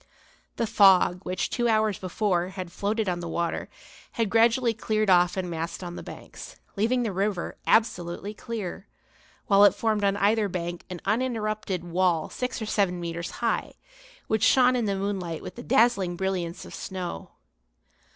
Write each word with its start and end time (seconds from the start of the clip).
The 0.55 0.65
fog 0.65 1.19
which, 1.25 1.51
two 1.51 1.67
hours 1.67 1.99
before, 1.99 2.47
had 2.47 2.71
floated 2.71 3.07
on 3.07 3.19
the 3.19 3.29
water, 3.29 3.69
had 4.13 4.31
gradually 4.31 4.73
cleared 4.73 5.11
off 5.11 5.37
and 5.37 5.47
massed 5.47 5.83
on 5.83 5.95
the 5.95 6.01
banks, 6.01 6.55
leaving 6.75 7.03
the 7.03 7.13
river 7.13 7.59
absolutely 7.67 8.33
clear; 8.33 8.87
while 9.45 9.63
it 9.63 9.75
formed 9.75 10.03
on 10.03 10.17
either 10.17 10.49
bank 10.49 10.85
an 10.89 11.01
uninterrupted 11.05 11.83
wall 11.83 12.31
six 12.31 12.59
or 12.59 12.65
seven 12.65 12.99
metres 12.99 13.29
high, 13.45 13.75
which 14.25 14.41
shone 14.41 14.75
in 14.75 14.85
the 14.85 14.95
moonlight 14.95 15.43
with 15.43 15.53
the 15.53 15.61
dazzling 15.61 16.15
brilliance 16.15 16.65
of 16.65 16.73
snow. 16.73 17.33